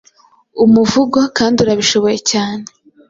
[0.63, 2.65] umuvugo kandi urabishoboye cyane.